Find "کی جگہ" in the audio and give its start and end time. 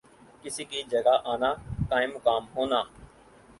0.63-1.15